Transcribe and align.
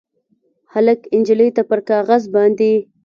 هلک 0.73 0.99
نجلۍ 1.19 1.49
ته 1.55 1.61
پر 1.69 1.79
کاغذ 1.89 2.23
باندې 2.35 2.71